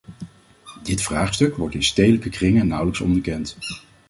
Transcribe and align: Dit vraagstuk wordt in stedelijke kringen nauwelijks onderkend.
Dit 0.83 1.01
vraagstuk 1.01 1.55
wordt 1.57 1.75
in 1.75 1.83
stedelijke 1.83 2.29
kringen 2.29 2.67
nauwelijks 2.67 3.01
onderkend. 3.01 3.57